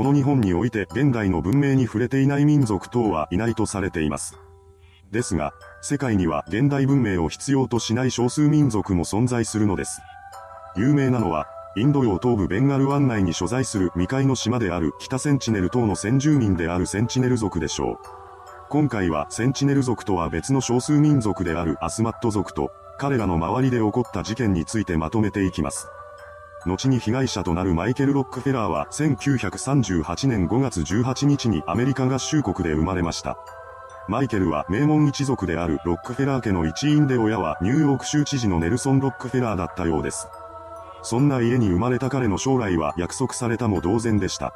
[0.00, 4.34] この日本において現代の文明に触れていない民族等はいないとされています。
[5.10, 10.00] ですが、世界には現代文明を必要としない少数民族も存在するのです。
[10.74, 17.96] 有名なのは、インド洋東部ベンガル湾内に所在する未開の島である北センチネル島の先住民であるセンチネル族でしょう。
[18.70, 25.88] 今回はセンチネル族とは別の少数民族であるアスマット族と、彼らの周りで起こった事件についてまとめていきます。
[26.66, 33.38] 後に被害者となるマイケル・ロックフェラーは1938年5月18日にアメリカ合衆国で生まれました。
[34.08, 40.28] マイケルは名門一族であるロックフェラー家の一員で親はニューヨーク州知事のネルソン・ロックフェラーだったようです。
[41.02, 44.52] そんな家に生まれた彼の将来は約束されたも同然でした。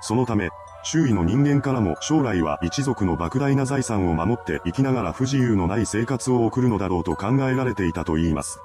[0.00, 0.50] そのため、
[0.82, 8.60] 周囲の人間からも将来は一族の莫大な財産を守って生きながら不自由のない生活を送るのだろうと考えられていたと言います。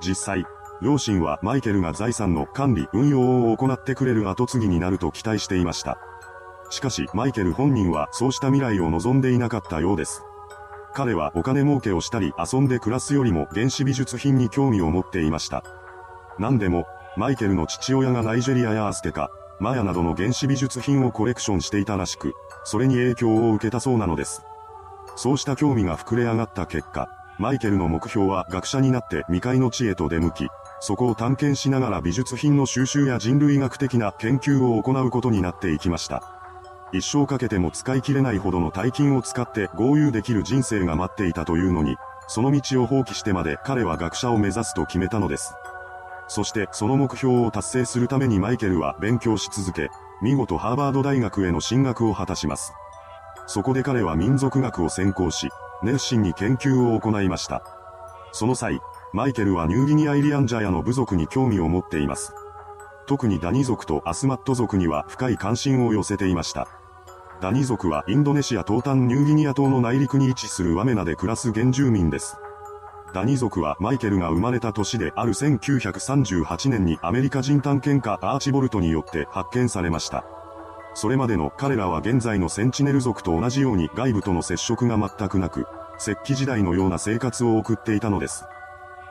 [0.00, 0.46] 実際、
[0.82, 5.96] 両親はマイケルが財産の管理運用を行ってくれる後継ぎになると期待していました。
[6.70, 10.24] しかしマイケル本人はそうした未来を望んでいなかったようです。
[10.92, 15.62] 彼はお金儲けをしたり遊んで暮らすよりも原始美術品に興味を持っていました。
[16.38, 22.34] 何でも、マイケルの父親がナイジェリアやアステカ、マヤなどの原始美術品をコレクションしていたらしく、
[22.64, 24.42] それに影響を受けたそうなのです。
[25.14, 30.48] そうした興味が膨れ上がった結果、マイケルの目標は学者になって未開の地へと出向き、
[30.84, 36.24] そこを探検しながら美術品の収集や人類学的な研究を行うことになっていきました。
[36.92, 45.54] 一生かけても使い切れないほどの大金を使って合流できる人生が待っていたというのに、その道を放棄してまで彼は学者を目指すと決めたのです。
[46.26, 49.88] そしてその目標を達成するためにマイケルは勉強し続け、
[50.20, 52.72] 見事ハーバード大学への進学を果たします。
[53.46, 55.48] そこで彼は民族学を専攻し、
[55.84, 57.62] 熱心に研究を行いました。
[58.32, 58.80] その際、
[59.14, 62.32] マイケルはニューギニアイリアンジャヤの部族に興味を持っています。
[63.06, 66.66] 特にダニ族とアスマット族には深い関心を寄せていました。
[67.42, 72.38] ダニ族はインドネシア東端ニューギニア島の内陸に位置するワメナで暮らす原住民です。
[73.12, 80.24] ダニ族はマイケルが生まれた年である1938年にアメリカ人探検家アーチボルトによって発見されました。
[80.94, 85.66] それまでの彼らは現在のセンチネル族と同じように外部との接触が全くなく、
[85.98, 88.46] 石器時代のような生活を送っていたのです。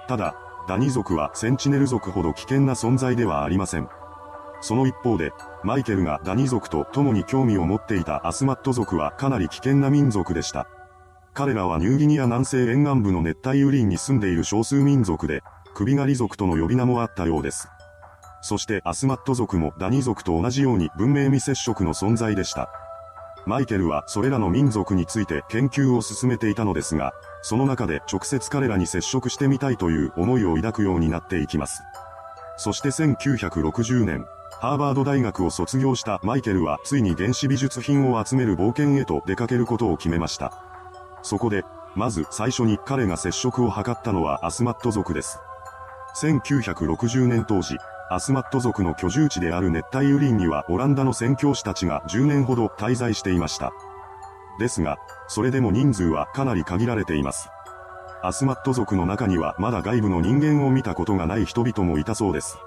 [0.07, 0.35] ただ、
[0.67, 3.89] ダニ族はセンチネル族ほど危険な存在ではありません。
[4.61, 5.31] その一方で、
[5.63, 10.67] マイケルがダニ族と共に興味を持っていたアスマット族はかなり危険な民族でした。
[11.33, 15.41] 彼らはニューギニア南西沿岸部の熱帯雨林に住んでいる少数民族で、
[15.73, 17.69] 首狩り族との呼び名もあったようです。
[18.41, 22.69] そしてアスマット族もダニ族と同じように文明未接触の存在でした。
[23.45, 31.81] マイケルはそれらの民族について研究を進めていたのですが、その中で直接彼らに接触してみたいという思いを抱くようになっていきます。
[32.57, 34.25] そして1960年、
[34.59, 40.53] ハーバード大学を卒業したマイケルはついに原始美術品を集める冒険へと出かけることを決めました。
[41.23, 41.63] そこで、
[41.95, 45.39] まず最初に彼が接触を図ったのはアスマット族です。
[46.15, 47.77] 1960年当時、
[48.13, 53.71] アスマット族の居住地である熱帯雨林にはオランダの宣教師たちが10年ほど滞在していました。
[54.59, 54.97] ですが、
[55.29, 57.47] それでも人数はかなり限られています。
[58.21, 62.57] アスマット族の中にはまだ外部の人間を見たことがない人々もいたそうです。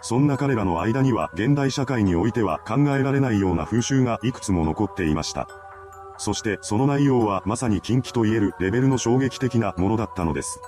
[0.00, 5.46] そんな彼らの間には現代社会においては考えられないような風習がいくつも残っていました。
[6.16, 10.58] そしてその内容はまさに禁忌と言えるレベルの衝撃的なものだったのです。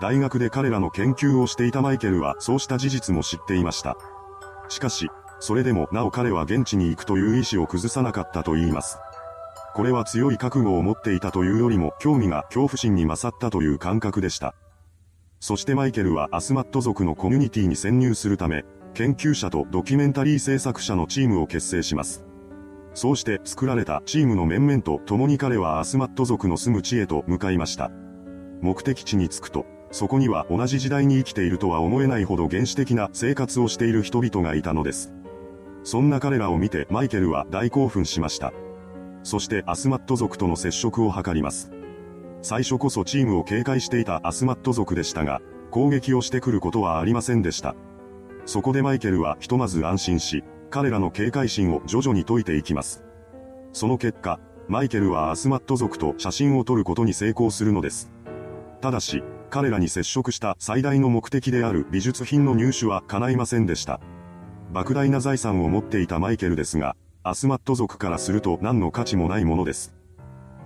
[0.00, 3.96] 大学で彼らの研究をしていたマイケルはそうした事実も知っていました。
[4.68, 5.08] しかし、
[5.40, 8.98] それでもなお彼は現地に行くという意志を崩さなかったと言います。
[9.74, 14.54] これは強い覚悟を持っていたというよりも興味が恐怖心に勝ったという感覚でした。
[15.40, 22.24] そしてマイケルはアスマット族のコミュニティに潜入するため、研究者とドキュメンタリー制作者のチームを結成します。
[22.94, 27.90] そうして作られたチームの面々と共に彼はアスマット族の住む地へと向かいました。
[28.62, 35.12] 目的地に着くと、そこには同じ時代に生きているとは思えないほど原始的な生活をしている人々がいたのです。
[35.84, 38.52] そんな彼らを見てマイケルは大興奮しました。
[39.22, 41.70] そしてアスマット族との接触を図ります。
[42.42, 47.76] 最初こそチームを警戒していたアスマット族でしたが、攻撃をしてくることはありませんでした。
[48.46, 53.04] そこでマイケルはひとまず安心し、彼らの警戒心を徐々に解いていきます。
[53.72, 58.10] その結果、マイケルはアスマット族と写真を撮ることに成功するのです。
[58.80, 59.22] ただし、
[59.54, 64.00] 彼らに接触した最大の目的である美術品の入手は叶いませんでした。
[64.72, 69.94] 莫大な財産を持っていたマイケルですが、アスマット族からすると何の価値もないものです。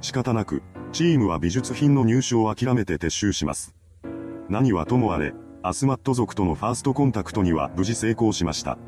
[0.00, 0.62] 仕方なく、
[0.92, 3.74] チームは美術品の入手を諦めて撤収します。
[4.48, 8.78] 何はともあれ、アスマット族とのファーストコンタクトには無事成功しました。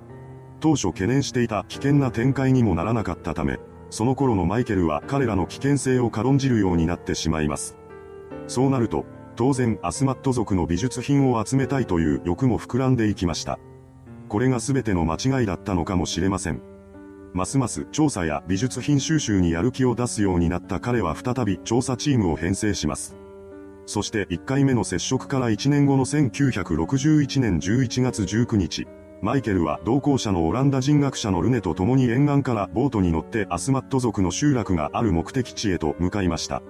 [0.61, 3.59] 当初懸念していた危険な展開にもならなかったため、
[3.91, 7.77] その頃のマイケルは彼らの危険性を軽んじるようになってしまいます。
[8.47, 9.05] そうなると、
[9.41, 13.59] 当然アスマット族の美術品を集めたいという欲も膨らんでいきました。
[14.29, 16.61] これが全ての間違いだったのかもしれません。
[17.33, 23.17] ますます調査や美術品収集にやる気を出すようになった彼は再び調査チームを編成します。
[23.87, 28.87] そして1回目の接触から1年後の1961年11月19日、
[29.23, 36.61] マイケルは同行者のオランダ人学者のルネと共に沿岸からボートに乗ってアスマット族の集落がある目的地へと向かいました。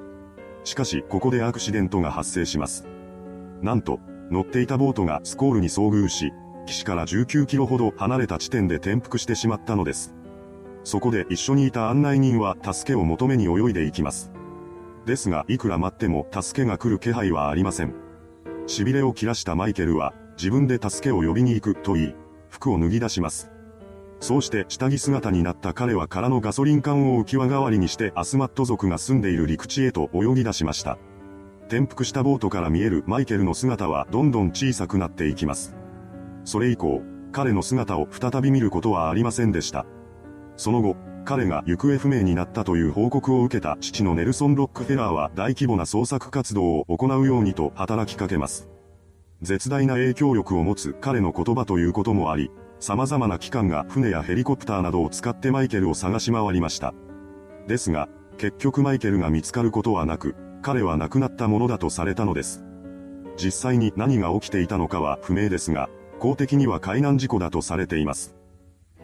[0.64, 2.86] しかし、ここでアクシデントが発生します。
[3.62, 6.32] なんと、乗っていたボートがスコールに遭遇し、
[6.66, 10.14] 岸から19キロほど離れた地点で転覆してしまったのです。
[10.84, 14.30] そこで一緒にいた案内人は助けを求めに泳いでいきます。
[15.06, 17.94] ですが、いくら待っても助けが来る気配はありません。
[18.66, 22.14] 痺れを切らしたマイケルは、自分で助けを呼びに行くと言い、
[22.48, 23.50] 服を脱ぎ出します。
[24.20, 30.98] そうして下着姿になった彼は空のガソリン缶を浮き輪代わりにしてアスマット族が住んでいる陸地へと泳ぎ出しました。
[31.68, 35.74] 転覆したボートから見えるマイケルの姿はどんどん小さくなっていきます。
[36.44, 37.00] それ以降、
[37.32, 39.86] 彼の姿を再び見ることはありませんでした。
[40.56, 48.68] その後、彼が行方不明になったという報告を受けた父のネルソン・ロックフェラーは大規模な捜索活動を行うようにと働きかけます。
[49.40, 52.50] 絶大な影響力を持つ彼の言葉ということもあり、
[52.80, 56.94] 様々な機関が船やヘリコプターなどを使ってマイケルを探し回りました。
[57.68, 62.64] ですが、結局マイケルが見つかることはなく、彼は亡くなったものだとされたのです。
[63.36, 68.34] 実際に何が起きていたのかは不明ですが、公的には海難事故だとされています。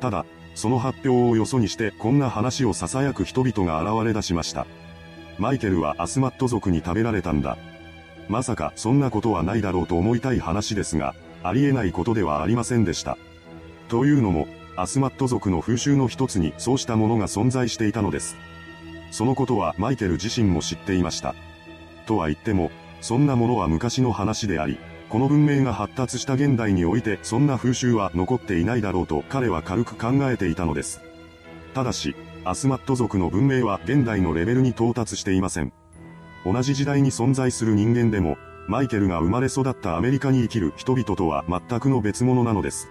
[0.00, 0.24] ただ、
[0.54, 4.66] その発表をよそにしてこんな話を囁く人々が現れ出しました。
[5.38, 7.58] マイケルはアスマット族に食べられたんだ。
[8.28, 13.18] まさかそんなことはないだろうと思いたい話ですが、ありえないことではありませんでした。
[13.88, 18.36] というのも、アスマット族の風習の一つにそうしたものが存在していたのです。
[19.10, 21.34] そのことはマイケル自身も知っていました。
[22.06, 24.78] とは言っても、そんなものは昔の話であり、
[25.08, 31.00] この文明が発達した現代においてそんな風習は残っていないだろうと彼は軽く考えていたのです。
[31.74, 35.72] ただし、アスマット族の文明は現代のレベルに到達していません。
[36.44, 38.36] 同じ時代に存在する人間でも、
[38.68, 42.88] マイケルが生まれ育ったアメリカに生きる人々とは全くの別物なのです。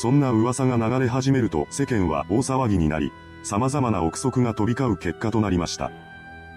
[0.00, 3.10] そんな噂が流れ始めると世間は大騒ぎになり、
[3.42, 5.90] 様々な憶測が飛び交う結果となりました。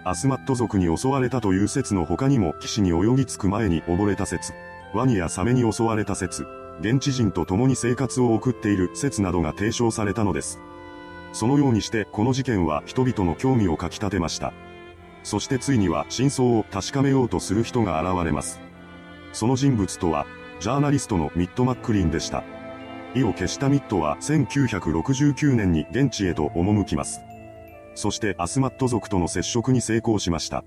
[0.03, 4.53] アスマット族に襲われたという説の他にも騎士に泳ぎ着く前に溺れた説、
[4.93, 6.45] ワニやサメに襲われた説、
[6.81, 10.59] 現地人と共に生活を送っている説などが提唱されたのです。
[11.33, 14.53] そのようにしてこの事件は人々の興味をかき立てました。
[15.23, 18.59] そしてついには真相を確かめようとする人が現れます。
[19.33, 20.27] その人物とは、
[20.59, 22.43] ジャーナリストのミッド・マックリンでした。
[23.15, 27.21] 意を消したミッドは1969年に現地へと赴きます。
[27.95, 30.63] そしてアスマット族との接触に成功しました。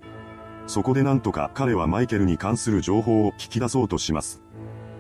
[0.67, 4.43] そこでなんとか彼はマイケルに関する情報を聞き出そうとします。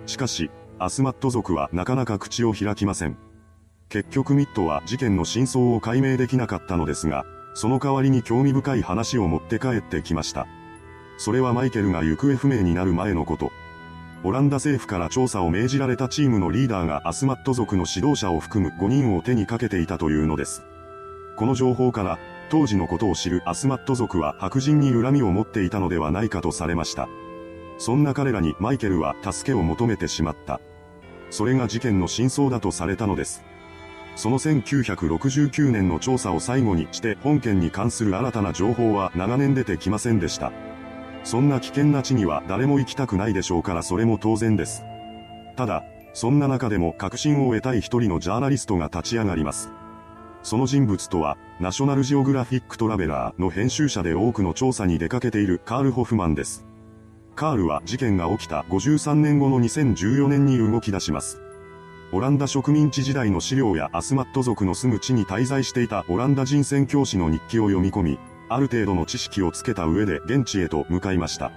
[0.06, 3.16] しかし、アスマット族はなかなか口を開きません。
[3.88, 7.24] 結局ミッドは事件の真相を解明できなかったのですが、
[7.54, 10.46] その代わりに興味深い話を持って帰ってきました。
[11.16, 13.52] それはマイケルが行方不明になる前のこと。
[14.26, 20.64] オランダ政府から調査を命じられたチームのリーダーがアスマット族の指導者を含む5人を手にかけていたというのです。
[21.36, 22.18] この情報から、
[22.48, 27.06] 当時のことを知るアスマット族は白人に恨みを持っていたのではないかとされました。
[27.76, 30.58] そんな彼らにマイケルは助けを求めてしまった。
[31.28, 33.44] それが事件の真相だとされたのです。
[34.16, 40.50] その1969年の調査を最後にして本件に関する新たな情報は長年出てきませんでした。
[41.24, 44.84] そんな危険な地には誰も行きたくないでしょうからそれも当然です。
[45.56, 49.70] ただ、そんな中でも確信を得たい一人のジャーナリストが立ち上がります。
[50.42, 56.66] その人物とは、ナショナルジオグラフィックトラベラーの編集者で多くの調査に出かけているカール・ホフマンです。
[57.34, 61.40] カールは事件が起きた53年後の2014年に動き出します。
[62.12, 71.52] オランダ植民地時代の資料やアスマット族の住む地に滞在していたオランダ人宣教師の日記を読み込み、ある程度の知識をつけた上で現地へと向かいました。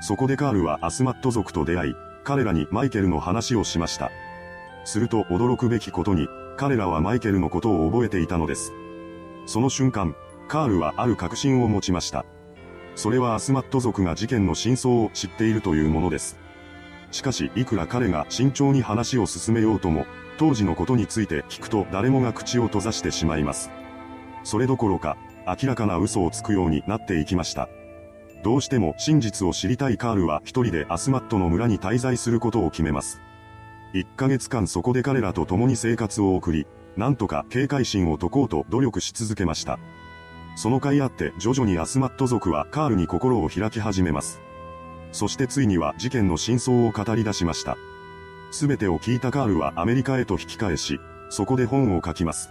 [0.00, 4.10] そこでカールはアスマット族と出会い、彼らにマイケルの話をしました。
[4.84, 8.72] すると驚くべきことに、彼らはマイケルのことを覚えていたのです。
[9.46, 10.14] その瞬間、
[10.48, 12.24] カールはある確信を持ちました。
[12.94, 16.38] それはアスマット族が事件の真相を知っているというものです。
[17.10, 20.06] しかし、いくら彼が慎重に話を進めようとも、
[20.38, 23.70] 当時のことについて聞くと誰もが口を閉ざしてしまいます。
[24.44, 27.68] それどころか、明らかな嘘をつくようになっていきました。
[28.42, 33.20] どうしても真実を知りたいカールは一人でアスマットの村に滞在することを決めます。
[33.94, 39.78] 1ヶ月間そこで彼らと共に生活を送り、なんとか警戒心を解こうと努力し続けました。
[40.56, 44.40] その甲斐あって徐々にアスマット族はカールに心を開き始めます。
[45.12, 47.76] そしてついには事件の真相を語り出しました。
[48.50, 52.50] すべてを聞いたカールはアメリカへと引き返し、そこで本を書きます。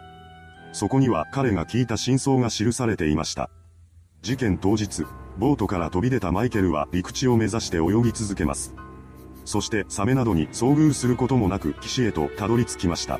[0.74, 3.50] そこには彼が聞いた真相が記されていました。
[4.22, 5.06] 事件当日、
[5.38, 8.74] ボートから飛び出たマイケルは陸地を目指して泳ぎ続けます。
[9.46, 13.20] そしてサメなどに遭遇することもなく岸へとたどり着きました。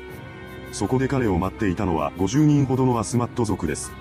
[0.70, 3.92] そこで彼を待っていたのは50人ほどのアスマット族です。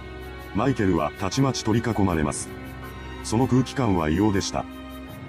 [0.55, 2.49] マイケルはたちまち取り囲まれます。
[3.23, 4.65] その空気感は異様でした。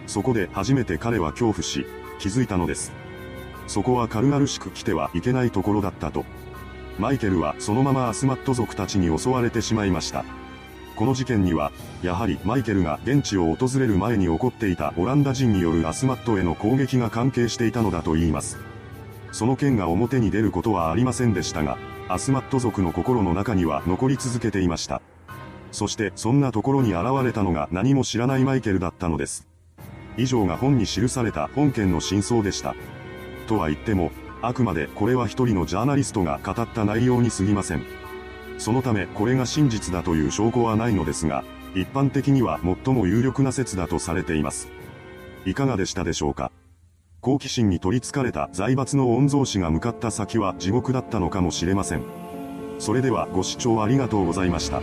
[0.07, 1.87] そこで初めて彼は恐怖し、
[2.19, 2.93] 気づいたのです。
[3.67, 6.25] そこは軽々しく来てはいけないところだったと。
[6.99, 10.25] マイケルはそのままアスマット族たちに襲われてしまいました。
[10.94, 11.72] この事件には、
[12.02, 18.58] やはりマイケルが現地を訪れる前に起こっていたオランダ人によるアスマットへの攻撃が関係していたのだと言います。
[19.32, 25.00] その件が表に出ることはありませんでしたが、アスマット族の心の中には残り続けていました。
[25.70, 29.49] そしてそんなところに現れたのが何も知らないマイケルだったのです。
[30.18, 32.75] 以上が本に記された本件の真相でした。
[33.49, 37.84] とは言っても、あくまでこれは一人のジャーナリストが語った内容に過ぎません。
[38.58, 41.44] そのためこれが真実だという証拠はないのですが、
[41.75, 44.68] 一般的には最も有力な説だとされています。
[45.46, 46.52] いかがでしたでしょうか？
[47.20, 52.02] 好奇心に取り憑かれた財閥の御曹司が向かった先は地獄だったのかもしれません。
[52.80, 54.82] それではご視聴ありがとうございました。